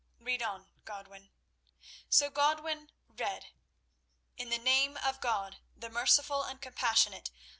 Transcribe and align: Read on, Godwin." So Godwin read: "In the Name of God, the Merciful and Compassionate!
Read 0.17 0.41
on, 0.41 0.65
Godwin." 0.83 1.29
So 2.09 2.31
Godwin 2.31 2.89
read: 3.07 3.51
"In 4.35 4.49
the 4.49 4.57
Name 4.57 4.97
of 4.97 5.21
God, 5.21 5.57
the 5.77 5.91
Merciful 5.91 6.41
and 6.41 6.59
Compassionate! 6.59 7.29